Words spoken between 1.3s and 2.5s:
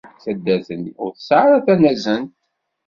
ara tanazent.